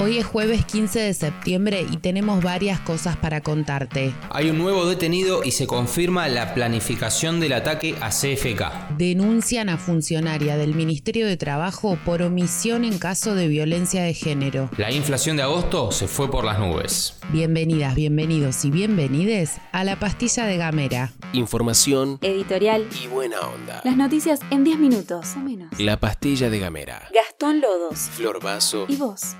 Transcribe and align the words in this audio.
Hoy 0.00 0.18
es 0.18 0.26
jueves 0.26 0.64
15 0.64 0.98
de 0.98 1.14
septiembre 1.14 1.86
y 1.88 1.98
tenemos 1.98 2.42
varias 2.42 2.80
cosas 2.80 3.16
para 3.16 3.42
contarte. 3.42 4.12
Hay 4.30 4.50
un 4.50 4.58
nuevo 4.58 4.86
detenido 4.86 5.44
y 5.44 5.52
se 5.52 5.68
confirma 5.68 6.26
la 6.26 6.52
planificación 6.52 7.38
del 7.38 7.52
ataque 7.52 7.94
a 8.00 8.08
CFK. 8.08 8.96
Denuncian 8.98 9.68
a 9.68 9.78
funcionaria 9.78 10.56
del 10.56 10.74
Ministerio 10.74 11.28
de 11.28 11.36
Trabajo 11.36 11.96
por 12.04 12.22
omisión 12.22 12.84
en 12.84 12.98
caso 12.98 13.36
de 13.36 13.46
violencia 13.46 14.02
de 14.02 14.14
género. 14.14 14.68
La 14.78 14.90
inflación 14.90 15.36
de 15.36 15.44
agosto 15.44 15.92
se 15.92 16.08
fue 16.08 16.28
por 16.28 16.44
las 16.44 16.58
nubes. 16.58 17.16
Bienvenidas, 17.30 17.94
bienvenidos 17.94 18.64
y 18.64 18.72
bienvenides 18.72 19.58
a 19.70 19.84
la 19.84 20.00
pastilla 20.00 20.44
de 20.44 20.56
Gamera. 20.56 21.12
Información 21.32 22.18
Editorial. 22.20 22.84
y 23.00 23.06
buena 23.06 23.38
onda. 23.42 23.80
Las 23.84 23.96
noticias 23.96 24.40
en 24.50 24.64
10 24.64 24.76
minutos 24.80 25.36
o 25.36 25.38
menos. 25.38 25.70
La 25.78 26.00
pastilla 26.00 26.50
de 26.50 26.58
Gamera. 26.58 27.08
Gastón 27.14 27.60
Lodos. 27.60 27.98
Flor 28.16 28.42
Vaso. 28.42 28.86
¿Y 28.88 28.96
vos? 28.96 29.36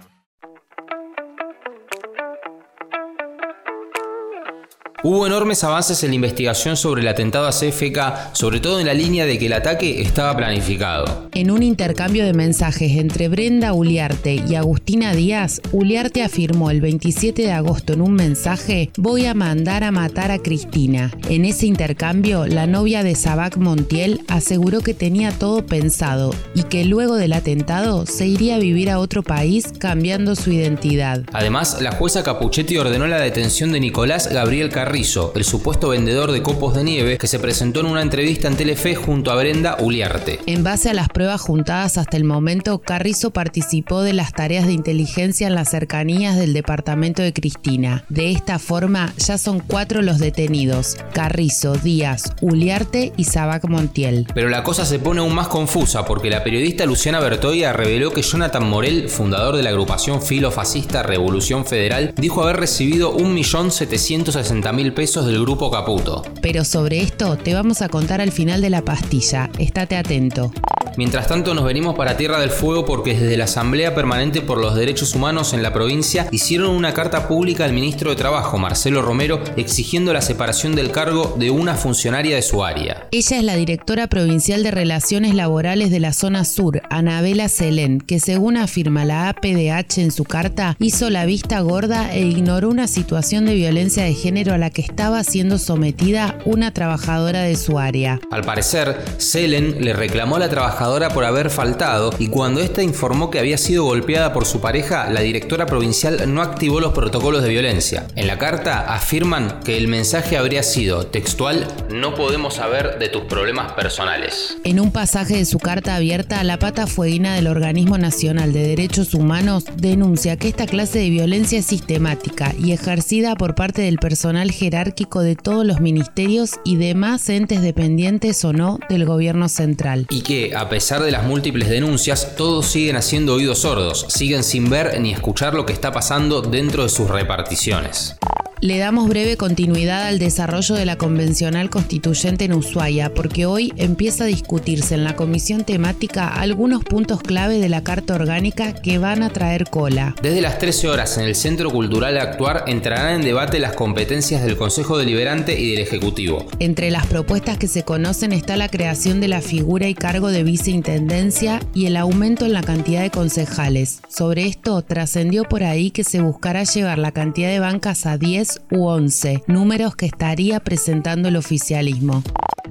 Hubo 5.06 5.26
enormes 5.26 5.62
avances 5.64 6.02
en 6.02 6.08
la 6.08 6.14
investigación 6.14 6.78
sobre 6.78 7.02
el 7.02 7.08
atentado 7.08 7.46
a 7.46 7.50
CFK, 7.50 8.32
sobre 8.32 8.58
todo 8.58 8.80
en 8.80 8.86
la 8.86 8.94
línea 8.94 9.26
de 9.26 9.38
que 9.38 9.44
el 9.44 9.52
ataque 9.52 10.00
estaba 10.00 10.34
planificado. 10.34 11.28
En 11.34 11.50
un 11.50 11.62
intercambio 11.62 12.24
de 12.24 12.32
mensajes 12.32 12.92
entre 12.92 13.28
Brenda 13.28 13.74
Uliarte 13.74 14.42
y 14.48 14.54
Agustina 14.54 15.12
Díaz, 15.12 15.60
Uliarte 15.72 16.22
afirmó 16.22 16.70
el 16.70 16.80
27 16.80 17.42
de 17.42 17.52
agosto 17.52 17.92
en 17.92 18.00
un 18.00 18.14
mensaje, 18.14 18.92
voy 18.96 19.26
a 19.26 19.34
mandar 19.34 19.84
a 19.84 19.90
matar 19.90 20.30
a 20.30 20.38
Cristina. 20.38 21.10
En 21.28 21.44
ese 21.44 21.66
intercambio, 21.66 22.46
la 22.46 22.66
novia 22.66 23.02
de 23.02 23.14
Sabac 23.14 23.58
Montiel 23.58 24.22
aseguró 24.28 24.80
que 24.80 24.94
tenía 24.94 25.32
todo 25.32 25.66
pensado 25.66 26.34
y 26.54 26.62
que 26.62 26.86
luego 26.86 27.16
del 27.16 27.34
atentado 27.34 28.06
se 28.06 28.26
iría 28.26 28.54
a 28.54 28.58
vivir 28.58 28.88
a 28.88 28.98
otro 28.98 29.22
país 29.22 29.66
cambiando 29.78 30.34
su 30.34 30.50
identidad. 30.50 31.24
Además, 31.34 31.82
la 31.82 31.92
jueza 31.92 32.22
Capuchetti 32.22 32.78
ordenó 32.78 33.06
la 33.06 33.20
detención 33.20 33.70
de 33.70 33.80
Nicolás 33.80 34.32
Gabriel 34.32 34.70
Carrizo, 34.94 35.32
el 35.34 35.42
supuesto 35.42 35.88
vendedor 35.88 36.30
de 36.30 36.40
copos 36.40 36.72
de 36.72 36.84
nieve 36.84 37.18
que 37.18 37.26
se 37.26 37.40
presentó 37.40 37.80
en 37.80 37.86
una 37.86 38.00
entrevista 38.00 38.46
en 38.46 38.56
Telefe 38.56 38.94
junto 38.94 39.32
a 39.32 39.34
Brenda 39.34 39.76
Uliarte. 39.80 40.38
En 40.46 40.62
base 40.62 40.88
a 40.88 40.94
las 40.94 41.08
pruebas 41.08 41.40
juntadas 41.40 41.98
hasta 41.98 42.16
el 42.16 42.22
momento, 42.22 42.78
Carrizo 42.78 43.32
participó 43.32 44.02
de 44.02 44.12
las 44.12 44.32
tareas 44.32 44.68
de 44.68 44.72
inteligencia 44.72 45.48
en 45.48 45.56
las 45.56 45.70
cercanías 45.70 46.36
del 46.36 46.52
departamento 46.52 47.22
de 47.22 47.32
Cristina. 47.32 48.04
De 48.08 48.30
esta 48.30 48.60
forma, 48.60 49.12
ya 49.18 49.36
son 49.36 49.58
cuatro 49.58 50.00
los 50.00 50.20
detenidos: 50.20 50.96
Carrizo, 51.12 51.74
Díaz, 51.74 52.32
Uliarte 52.40 53.12
y 53.16 53.24
Sabac 53.24 53.64
Montiel. 53.64 54.28
Pero 54.32 54.48
la 54.48 54.62
cosa 54.62 54.84
se 54.84 55.00
pone 55.00 55.22
aún 55.22 55.34
más 55.34 55.48
confusa 55.48 56.04
porque 56.04 56.30
la 56.30 56.44
periodista 56.44 56.86
Luciana 56.86 57.18
Bertoya 57.18 57.72
reveló 57.72 58.12
que 58.12 58.22
Jonathan 58.22 58.70
Morel, 58.70 59.08
fundador 59.08 59.56
de 59.56 59.64
la 59.64 59.70
agrupación 59.70 60.22
filofascista 60.22 61.02
Revolución 61.02 61.66
Federal, 61.66 62.14
dijo 62.16 62.44
haber 62.44 62.58
recibido 62.58 63.16
1.760.000 63.18 64.83
pesos 64.92 65.26
del 65.26 65.40
grupo 65.40 65.70
Caputo. 65.70 66.22
Pero 66.42 66.64
sobre 66.64 67.00
esto 67.00 67.36
te 67.36 67.54
vamos 67.54 67.82
a 67.82 67.88
contar 67.88 68.20
al 68.20 68.32
final 68.32 68.60
de 68.60 68.70
la 68.70 68.84
pastilla. 68.84 69.50
Estate 69.58 69.96
atento. 69.96 70.52
Mientras 70.96 71.26
tanto 71.26 71.54
nos 71.54 71.64
venimos 71.64 71.96
para 71.96 72.16
Tierra 72.16 72.38
del 72.38 72.50
Fuego 72.50 72.84
porque 72.84 73.14
desde 73.14 73.36
la 73.36 73.44
Asamblea 73.44 73.96
Permanente 73.96 74.42
por 74.42 74.58
los 74.58 74.76
Derechos 74.76 75.16
Humanos 75.16 75.52
en 75.52 75.60
la 75.60 75.72
provincia 75.72 76.28
hicieron 76.30 76.70
una 76.70 76.94
carta 76.94 77.26
pública 77.26 77.64
al 77.64 77.72
ministro 77.72 78.10
de 78.10 78.16
Trabajo, 78.16 78.58
Marcelo 78.58 79.02
Romero, 79.02 79.42
exigiendo 79.56 80.12
la 80.12 80.20
separación 80.20 80.76
del 80.76 80.92
cargo 80.92 81.34
de 81.36 81.50
una 81.50 81.74
funcionaria 81.74 82.36
de 82.36 82.42
su 82.42 82.62
área. 82.62 83.08
Ella 83.10 83.38
es 83.38 83.42
la 83.42 83.56
directora 83.56 84.06
provincial 84.06 84.62
de 84.62 84.70
Relaciones 84.70 85.34
Laborales 85.34 85.90
de 85.90 85.98
la 85.98 86.12
zona 86.12 86.44
sur, 86.44 86.80
Anabela 86.90 87.48
Selén, 87.48 87.98
que 87.98 88.20
según 88.20 88.56
afirma 88.56 89.04
la 89.04 89.28
APDH 89.30 89.98
en 89.98 90.12
su 90.12 90.22
carta, 90.22 90.76
hizo 90.78 91.10
la 91.10 91.26
vista 91.26 91.58
gorda 91.58 92.14
e 92.14 92.20
ignoró 92.20 92.68
una 92.68 92.86
situación 92.86 93.46
de 93.46 93.54
violencia 93.54 94.04
de 94.04 94.14
género 94.14 94.54
a 94.54 94.58
la 94.58 94.70
que 94.70 94.82
estaba 94.82 95.24
siendo 95.24 95.58
sometida 95.58 96.38
una 96.44 96.72
trabajadora 96.72 97.42
de 97.42 97.56
su 97.56 97.80
área. 97.80 98.20
Al 98.30 98.42
parecer, 98.42 98.96
Selen 99.18 99.84
le 99.84 99.92
reclamó 99.92 100.36
a 100.36 100.38
la 100.38 100.48
trabajadora 100.48 100.83
por 100.84 101.24
haber 101.24 101.48
faltado 101.48 102.12
y 102.18 102.28
cuando 102.28 102.60
ésta 102.60 102.82
informó 102.82 103.30
que 103.30 103.38
había 103.38 103.56
sido 103.56 103.84
golpeada 103.84 104.34
por 104.34 104.44
su 104.44 104.60
pareja, 104.60 105.08
la 105.08 105.20
directora 105.20 105.64
provincial 105.64 106.34
no 106.34 106.42
activó 106.42 106.78
los 106.78 106.92
protocolos 106.92 107.42
de 107.42 107.48
violencia. 107.48 108.06
En 108.16 108.26
la 108.26 108.38
carta 108.38 108.94
afirman 108.94 109.60
que 109.64 109.78
el 109.78 109.88
mensaje 109.88 110.36
habría 110.36 110.62
sido 110.62 111.06
textual, 111.06 111.66
no 111.90 112.14
podemos 112.14 112.56
saber 112.56 112.98
de 112.98 113.08
tus 113.08 113.22
problemas 113.22 113.72
personales. 113.72 114.58
En 114.62 114.78
un 114.78 114.92
pasaje 114.92 115.38
de 115.38 115.46
su 115.46 115.58
carta 115.58 115.96
abierta, 115.96 116.44
la 116.44 116.58
pata 116.58 116.86
fueguina 116.86 117.34
del 117.34 117.46
Organismo 117.46 117.96
Nacional 117.96 118.52
de 118.52 118.68
Derechos 118.68 119.14
Humanos 119.14 119.64
denuncia 119.76 120.36
que 120.36 120.48
esta 120.48 120.66
clase 120.66 120.98
de 120.98 121.08
violencia 121.08 121.60
es 121.60 121.64
sistemática 121.64 122.54
y 122.58 122.72
ejercida 122.72 123.36
por 123.36 123.54
parte 123.54 123.80
del 123.80 123.96
personal 123.96 124.52
jerárquico 124.52 125.20
de 125.20 125.34
todos 125.34 125.64
los 125.64 125.80
ministerios 125.80 126.52
y 126.62 126.76
demás 126.76 127.26
entes 127.30 127.62
dependientes 127.62 128.44
o 128.44 128.52
no 128.52 128.78
del 128.90 129.06
gobierno 129.06 129.48
central. 129.48 130.06
Y 130.10 130.20
que, 130.20 130.54
a 130.54 130.68
pesar 130.74 131.04
de 131.04 131.12
las 131.12 131.22
múltiples 131.22 131.68
denuncias, 131.68 132.34
todos 132.36 132.66
siguen 132.66 132.96
haciendo 132.96 133.34
oídos 133.34 133.60
sordos, 133.60 134.06
siguen 134.08 134.42
sin 134.42 134.68
ver 134.68 135.00
ni 135.00 135.12
escuchar 135.12 135.54
lo 135.54 135.64
que 135.64 135.72
está 135.72 135.92
pasando 135.92 136.42
dentro 136.42 136.82
de 136.82 136.88
sus 136.88 137.08
reparticiones. 137.08 138.16
Le 138.64 138.78
damos 138.78 139.10
breve 139.10 139.36
continuidad 139.36 140.06
al 140.06 140.18
desarrollo 140.18 140.74
de 140.74 140.86
la 140.86 140.96
convencional 140.96 141.68
constituyente 141.68 142.46
en 142.46 142.54
Ushuaia, 142.54 143.12
porque 143.12 143.44
hoy 143.44 143.74
empieza 143.76 144.24
a 144.24 144.26
discutirse 144.26 144.94
en 144.94 145.04
la 145.04 145.16
comisión 145.16 145.64
temática 145.64 146.28
algunos 146.28 146.82
puntos 146.82 147.20
clave 147.20 147.58
de 147.58 147.68
la 147.68 147.84
Carta 147.84 148.14
Orgánica 148.14 148.72
que 148.72 148.96
van 148.96 149.22
a 149.22 149.28
traer 149.28 149.66
cola. 149.68 150.14
Desde 150.22 150.40
las 150.40 150.58
13 150.58 150.88
horas 150.88 151.18
en 151.18 151.24
el 151.24 151.34
Centro 151.34 151.70
Cultural 151.70 152.16
Actuar 152.16 152.64
entrarán 152.66 153.16
en 153.16 153.20
debate 153.20 153.58
las 153.58 153.74
competencias 153.74 154.42
del 154.42 154.56
Consejo 154.56 154.96
Deliberante 154.96 155.60
y 155.60 155.72
del 155.72 155.80
Ejecutivo. 155.80 156.46
Entre 156.58 156.90
las 156.90 157.06
propuestas 157.06 157.58
que 157.58 157.68
se 157.68 157.82
conocen 157.82 158.32
está 158.32 158.56
la 158.56 158.70
creación 158.70 159.20
de 159.20 159.28
la 159.28 159.42
figura 159.42 159.88
y 159.88 159.94
cargo 159.94 160.30
de 160.30 160.42
viceintendencia 160.42 161.60
y 161.74 161.84
el 161.84 161.98
aumento 161.98 162.46
en 162.46 162.54
la 162.54 162.62
cantidad 162.62 163.02
de 163.02 163.10
concejales. 163.10 164.00
Sobre 164.08 164.46
esto 164.46 164.80
trascendió 164.80 165.44
por 165.44 165.64
ahí 165.64 165.90
que 165.90 166.02
se 166.02 166.22
buscará 166.22 166.64
llevar 166.64 166.96
la 166.96 167.12
cantidad 167.12 167.50
de 167.50 167.58
bancas 167.60 168.06
a 168.06 168.16
10 168.16 168.53
u 168.70 168.86
11, 168.86 169.44
números 169.46 169.96
que 169.96 170.06
estaría 170.06 170.60
presentando 170.60 171.28
el 171.28 171.36
oficialismo. 171.36 172.22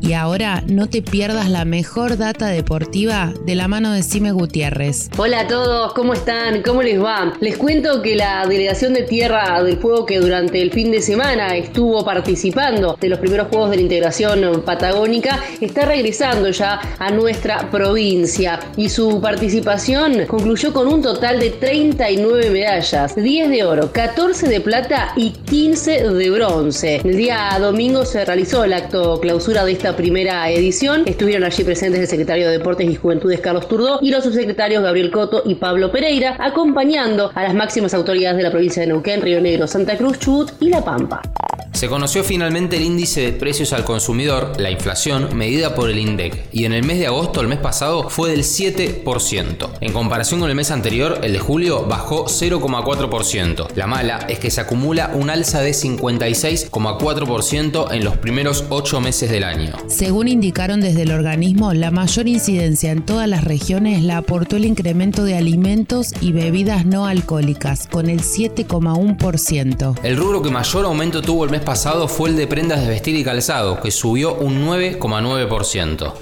Y 0.02 0.14
ahora 0.14 0.64
no 0.68 0.90
te 0.90 1.02
pierdas 1.02 1.50
la 1.50 1.66
mejor 1.66 2.18
data 2.18 2.48
deportiva 2.48 3.32
de 3.46 3.56
la 3.56 3.68
mano 3.68 3.94
de 3.94 4.04
Cime 4.04 4.32
Gutiérrez. 4.32 5.10
Hola 5.18 5.42
a 5.42 5.48
todos, 5.48 5.94
¿cómo 5.94 6.14
están? 6.14 6.62
¿Cómo 6.62 6.82
les 6.82 7.02
va? 7.02 7.34
Les 7.40 7.58
cuento 7.58 8.02
que 8.02 8.16
la 8.16 8.46
delegación 8.46 8.94
de 8.94 9.04
Tierra 9.04 9.64
del 9.64 9.78
Fuego 9.78 10.06
que 10.06 10.20
durante 10.20 10.62
el 10.62 10.72
fin 10.72 10.92
de 10.92 11.02
semana 11.02 11.56
estuvo 11.56 12.04
participando 12.04 12.98
de 13.00 13.08
los 13.08 13.20
primeros 13.20 13.48
Juegos 13.48 13.70
de 13.70 13.78
la 13.78 13.82
Integración 13.84 14.64
Patagónica 14.66 15.40
está 15.62 15.86
regresando 15.86 16.50
ya 16.50 16.82
a 17.00 17.12
nuestra 17.12 17.70
provincia 17.70 18.60
y 18.76 18.90
su 18.90 19.22
participación 19.22 20.26
concluyó 20.26 20.74
con 20.74 20.88
un 20.88 21.02
total 21.02 21.40
de 21.40 21.52
39 21.52 22.50
medallas, 22.50 23.16
10 23.16 23.50
de 23.50 23.64
oro, 23.64 23.92
14 23.92 24.50
de 24.50 24.60
plata 24.60 25.14
y 25.16 25.32
15 25.32 25.73
de 25.74 26.30
bronce. 26.30 27.02
El 27.04 27.18
día 27.18 27.50
domingo 27.60 28.06
se 28.06 28.24
realizó 28.24 28.64
el 28.64 28.74
acto 28.74 29.20
clausura 29.20 29.66
de 29.66 29.72
esta 29.72 29.96
primera 29.96 30.48
edición. 30.52 31.02
Estuvieron 31.08 31.44
allí 31.44 31.64
presentes 31.64 32.00
el 32.00 32.08
secretario 32.08 32.46
de 32.46 32.60
Deportes 32.60 32.88
y 32.88 32.94
Juventudes 32.94 33.40
Carlos 33.40 33.68
Turdó 33.68 33.98
y 34.00 34.12
los 34.12 34.24
subsecretarios 34.24 34.84
Gabriel 34.84 35.10
Coto 35.10 35.42
y 35.44 35.56
Pablo 35.56 35.92
Pereira, 35.92 36.38
acompañando 36.40 37.32
a 37.34 37.42
las 37.42 37.56
máximas 37.56 37.96
autoridades 37.96 38.38
de 38.38 38.44
la 38.44 38.52
provincia 38.52 38.82
de 38.82 38.90
Neuquén, 38.90 39.24
Río 39.24 39.42
Negro, 39.42 39.66
Santa 39.66 39.98
Cruz, 39.98 40.20
Chubut 40.20 40.52
y 40.60 40.70
La 40.70 40.86
Pampa. 40.86 41.24
Se 41.74 41.90
conoció 41.90 42.24
finalmente 42.24 42.78
el 42.78 42.84
índice 42.84 43.22
de 43.22 43.34
precios 43.34 43.74
al 43.74 43.84
consumidor, 43.84 44.54
la 44.60 44.70
inflación, 44.70 45.36
medida 45.36 45.74
por 45.74 45.90
el 45.90 45.98
INDEC, 45.98 46.46
y 46.54 46.66
en 46.66 46.74
el 46.74 46.86
mes 46.86 47.00
de 47.00 47.08
agosto, 47.08 47.42
el 47.42 47.48
mes 47.48 47.58
pasado, 47.58 48.10
fue 48.10 48.30
del 48.30 48.44
7%. 48.44 49.70
En 49.82 49.92
comparación 49.92 50.40
con 50.40 50.52
el 50.52 50.56
mes 50.56 50.70
anterior, 50.70 51.18
el 51.24 51.34
de 51.34 51.40
julio, 51.40 51.88
bajó 51.88 52.28
0,4%. 52.28 53.70
La 53.76 53.88
mala 53.88 54.20
es 54.30 54.38
que 54.38 54.52
se 54.52 54.62
acumula 54.62 55.10
un 55.16 55.32
alza 55.32 55.62
de 55.62 55.72
56,4% 55.72 57.92
en 57.92 58.04
los 58.04 58.18
primeros 58.18 58.66
8 58.70 59.02
meses 59.02 59.32
del 59.32 59.44
año. 59.44 59.74
Según 59.88 60.28
indicaron 60.28 60.80
desde 60.80 61.02
el 61.02 61.12
organismo, 61.12 61.74
la 61.74 61.90
mayor 61.90 62.28
incidencia 62.28 62.92
en 62.92 63.04
todas 63.04 63.28
las 63.28 63.44
regiones 63.44 64.04
la 64.04 64.18
aportó 64.18 64.58
el 64.58 64.66
incremento 64.66 65.26
de 65.26 65.38
alimentos 65.38 66.14
y 66.22 66.34
bebidas 66.34 66.86
no 66.86 67.08
alcohólicas, 67.08 67.88
con 67.88 68.10
el 68.10 68.22
7,1%. 68.22 69.96
El 70.04 70.18
rubro 70.18 70.44
que 70.44 70.52
mayor 70.52 70.86
aumento 70.86 71.24
tuvo 71.24 71.46
el 71.46 71.50
mes 71.50 71.63
pasado 71.64 72.08
fue 72.08 72.30
el 72.30 72.36
de 72.36 72.48
prendas 72.48 72.82
de 72.82 72.90
vestir 72.90 73.16
y 73.16 73.24
calzado, 73.24 73.82
que 73.82 73.92
subió 73.92 74.36
un 74.36 74.66
9,9%. 74.66 76.14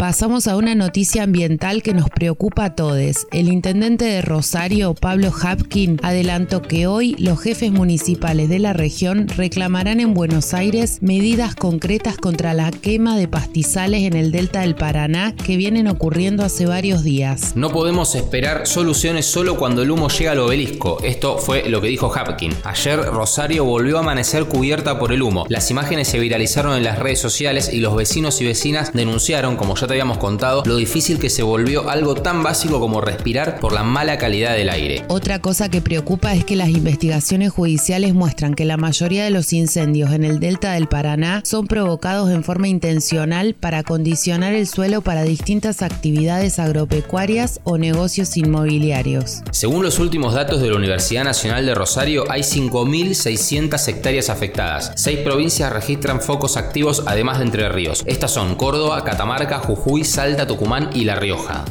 Pasamos 0.00 0.46
a 0.46 0.56
una 0.56 0.74
noticia 0.74 1.24
ambiental 1.24 1.82
que 1.82 1.92
nos 1.92 2.08
preocupa 2.08 2.64
a 2.64 2.74
todos. 2.74 3.26
El 3.32 3.48
intendente 3.48 4.06
de 4.06 4.22
Rosario, 4.22 4.94
Pablo 4.94 5.30
Hapkin, 5.30 6.00
adelantó 6.02 6.62
que 6.62 6.86
hoy 6.86 7.14
los 7.18 7.38
jefes 7.38 7.70
municipales 7.70 8.48
de 8.48 8.60
la 8.60 8.72
región 8.72 9.28
reclamarán 9.28 10.00
en 10.00 10.14
Buenos 10.14 10.54
Aires 10.54 11.02
medidas 11.02 11.54
concretas 11.54 12.16
contra 12.16 12.54
la 12.54 12.70
quema 12.70 13.18
de 13.18 13.28
pastizales 13.28 14.04
en 14.04 14.14
el 14.16 14.32
delta 14.32 14.62
del 14.62 14.74
Paraná 14.74 15.34
que 15.36 15.58
vienen 15.58 15.86
ocurriendo 15.86 16.44
hace 16.44 16.64
varios 16.64 17.04
días. 17.04 17.52
No 17.54 17.68
podemos 17.68 18.14
esperar 18.14 18.66
soluciones 18.66 19.26
solo 19.26 19.58
cuando 19.58 19.82
el 19.82 19.90
humo 19.90 20.08
llega 20.08 20.32
al 20.32 20.38
obelisco. 20.38 20.96
Esto 21.04 21.36
fue 21.36 21.68
lo 21.68 21.82
que 21.82 21.88
dijo 21.88 22.10
Hapkin. 22.10 22.54
Ayer 22.64 23.00
Rosario 23.00 23.66
volvió 23.66 23.98
a 23.98 24.00
amanecer 24.00 24.46
cubierta 24.46 24.98
por 24.98 25.12
el 25.12 25.20
humo. 25.20 25.44
Las 25.50 25.70
imágenes 25.70 26.08
se 26.08 26.18
viralizaron 26.18 26.74
en 26.78 26.84
las 26.84 26.98
redes 26.98 27.20
sociales 27.20 27.70
y 27.70 27.80
los 27.80 27.94
vecinos 27.94 28.40
y 28.40 28.46
vecinas 28.46 28.94
denunciaron, 28.94 29.56
como 29.56 29.76
ya 29.76 29.89
te 29.90 29.94
habíamos 29.94 30.18
contado, 30.18 30.62
lo 30.66 30.76
difícil 30.76 31.18
que 31.18 31.28
se 31.28 31.42
volvió 31.42 31.90
algo 31.90 32.14
tan 32.14 32.44
básico 32.44 32.78
como 32.78 33.00
respirar 33.00 33.58
por 33.58 33.72
la 33.72 33.82
mala 33.82 34.18
calidad 34.18 34.54
del 34.54 34.70
aire. 34.70 35.04
Otra 35.08 35.40
cosa 35.40 35.68
que 35.68 35.80
preocupa 35.80 36.32
es 36.32 36.44
que 36.44 36.54
las 36.54 36.68
investigaciones 36.68 37.50
judiciales 37.50 38.14
muestran 38.14 38.54
que 38.54 38.64
la 38.64 38.76
mayoría 38.76 39.24
de 39.24 39.30
los 39.30 39.52
incendios 39.52 40.12
en 40.12 40.22
el 40.22 40.38
delta 40.38 40.74
del 40.74 40.86
Paraná 40.86 41.42
son 41.44 41.66
provocados 41.66 42.30
en 42.30 42.44
forma 42.44 42.68
intencional 42.68 43.54
para 43.58 43.82
condicionar 43.82 44.54
el 44.54 44.68
suelo 44.68 45.00
para 45.00 45.24
distintas 45.24 45.82
actividades 45.82 46.60
agropecuarias 46.60 47.58
o 47.64 47.76
negocios 47.76 48.36
inmobiliarios. 48.36 49.42
Según 49.50 49.82
los 49.82 49.98
últimos 49.98 50.34
datos 50.34 50.60
de 50.60 50.70
la 50.70 50.76
Universidad 50.76 51.24
Nacional 51.24 51.66
de 51.66 51.74
Rosario, 51.74 52.30
hay 52.30 52.42
5.600 52.42 53.88
hectáreas 53.88 54.30
afectadas. 54.30 54.92
Seis 54.94 55.18
provincias 55.18 55.72
registran 55.72 56.20
focos 56.20 56.56
activos 56.56 57.02
además 57.06 57.38
de 57.38 57.46
Entre 57.46 57.68
Ríos. 57.68 58.04
Estas 58.06 58.30
son 58.30 58.54
Córdoba, 58.54 59.02
Catamarca, 59.02 59.58
Jujuy, 59.58 59.79
Salta, 60.04 60.46
Tucumán 60.46 60.90
y 60.92 61.04
La 61.04 61.14
Rioja. 61.14 61.64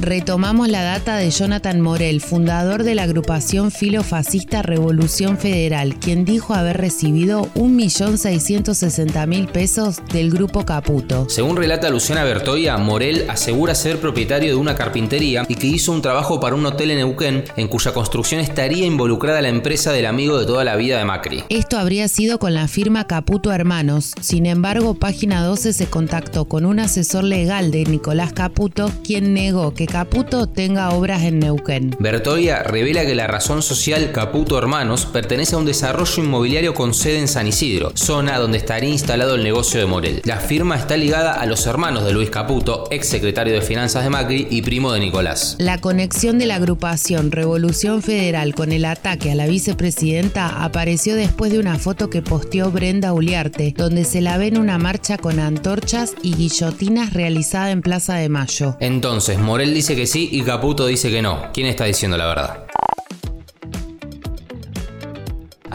Retomamos 0.00 0.68
la 0.68 0.82
data 0.82 1.16
de 1.16 1.30
Jonathan 1.30 1.80
Morel, 1.80 2.20
fundador 2.20 2.82
de 2.82 2.94
la 2.94 3.04
agrupación 3.04 3.70
filofascista 3.70 4.60
Revolución 4.60 5.38
Federal, 5.38 5.98
quien 5.98 6.26
dijo 6.26 6.52
haber 6.52 6.76
recibido 6.76 7.48
1.660.000 7.54 9.50
pesos 9.50 10.02
del 10.12 10.30
grupo 10.30 10.66
Caputo. 10.66 11.26
Según 11.30 11.56
relata 11.56 11.88
Luciana 11.88 12.24
Bertoya, 12.24 12.76
Morel 12.76 13.24
asegura 13.30 13.74
ser 13.74 13.98
propietario 13.98 14.50
de 14.50 14.56
una 14.56 14.74
carpintería 14.74 15.46
y 15.48 15.54
que 15.54 15.66
hizo 15.66 15.92
un 15.92 16.02
trabajo 16.02 16.40
para 16.40 16.56
un 16.56 16.66
hotel 16.66 16.90
en 16.90 16.98
Neuquén, 16.98 17.44
en 17.56 17.68
cuya 17.68 17.94
construcción 17.94 18.42
estaría 18.42 18.84
involucrada 18.84 19.40
la 19.40 19.48
empresa 19.48 19.92
del 19.92 20.04
amigo 20.04 20.38
de 20.38 20.44
toda 20.44 20.62
la 20.62 20.76
vida 20.76 20.98
de 20.98 21.06
Macri. 21.06 21.44
Esto 21.48 21.78
habría 21.78 22.06
sido 22.08 22.38
con 22.38 22.52
la 22.52 22.68
firma 22.68 23.06
Caputo 23.06 23.50
Hermanos. 23.50 24.12
Sin 24.20 24.44
embargo, 24.44 24.92
Página 24.92 25.42
12 25.42 25.72
se 25.72 25.86
contactó 25.86 26.44
con 26.44 26.66
un 26.66 26.80
asesor 26.80 27.24
legal 27.24 27.45
de 27.46 27.84
Nicolás 27.84 28.32
Caputo, 28.32 28.90
quien 29.04 29.32
negó 29.32 29.72
que 29.72 29.86
Caputo 29.86 30.48
tenga 30.48 30.90
obras 30.90 31.22
en 31.22 31.38
Neuquén. 31.38 31.94
Bertoya 32.00 32.64
revela 32.64 33.06
que 33.06 33.14
la 33.14 33.28
razón 33.28 33.62
social 33.62 34.10
Caputo 34.10 34.58
Hermanos 34.58 35.06
pertenece 35.06 35.54
a 35.54 35.58
un 35.58 35.64
desarrollo 35.64 36.24
inmobiliario 36.24 36.74
con 36.74 36.92
sede 36.92 37.20
en 37.20 37.28
San 37.28 37.46
Isidro, 37.46 37.92
zona 37.94 38.38
donde 38.38 38.58
estaría 38.58 38.90
instalado 38.90 39.36
el 39.36 39.44
negocio 39.44 39.78
de 39.78 39.86
Morel. 39.86 40.22
La 40.24 40.38
firma 40.38 40.76
está 40.76 40.96
ligada 40.96 41.34
a 41.34 41.46
los 41.46 41.66
hermanos 41.66 42.04
de 42.04 42.12
Luis 42.12 42.30
Caputo, 42.30 42.88
ex 42.90 43.06
secretario 43.06 43.54
de 43.54 43.62
Finanzas 43.62 44.02
de 44.02 44.10
Macri 44.10 44.48
y 44.50 44.62
primo 44.62 44.92
de 44.92 44.98
Nicolás. 44.98 45.54
La 45.60 45.78
conexión 45.78 46.38
de 46.40 46.46
la 46.46 46.56
agrupación 46.56 47.30
Revolución 47.30 48.02
Federal 48.02 48.56
con 48.56 48.72
el 48.72 48.84
ataque 48.84 49.30
a 49.30 49.36
la 49.36 49.46
vicepresidenta 49.46 50.64
apareció 50.64 51.14
después 51.14 51.52
de 51.52 51.60
una 51.60 51.78
foto 51.78 52.10
que 52.10 52.22
posteó 52.22 52.72
Brenda 52.72 53.12
Uliarte, 53.12 53.72
donde 53.76 54.04
se 54.04 54.20
la 54.20 54.36
ve 54.36 54.48
en 54.48 54.58
una 54.58 54.78
marcha 54.78 55.16
con 55.16 55.38
antorchas 55.38 56.14
y 56.22 56.34
guillotinas 56.34 57.12
realizada 57.26 57.72
en 57.72 57.82
Plaza 57.82 58.14
de 58.14 58.28
Mayo. 58.28 58.76
Entonces, 58.78 59.36
Morel 59.36 59.74
dice 59.74 59.96
que 59.96 60.06
sí 60.06 60.28
y 60.30 60.42
Caputo 60.42 60.86
dice 60.86 61.10
que 61.10 61.22
no. 61.22 61.50
¿Quién 61.52 61.66
está 61.66 61.84
diciendo 61.84 62.16
la 62.16 62.26
verdad? 62.26 62.65